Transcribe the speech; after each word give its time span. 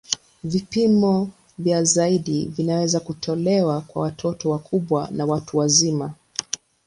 Vipimo 0.43 1.29
vya 1.57 1.83
ziada 1.83 2.45
vinaweza 2.49 2.99
kutolewa 2.99 3.81
kwa 3.81 4.01
watoto 4.01 4.49
wakubwa 4.49 5.07
na 5.11 5.25
watu 5.25 5.57
wazima. 5.57 6.13